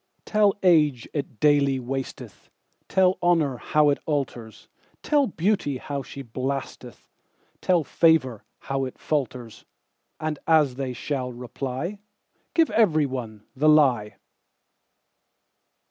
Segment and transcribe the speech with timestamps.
[0.25, 2.49] Tell age it daily wasteth;
[2.89, 4.67] Tell honour how it alters;
[5.03, 7.07] Tell beauty how she blasteth;
[7.61, 11.99] Tell favour how it falters:And as they shall reply,
[12.55, 14.15] Give every one the lie.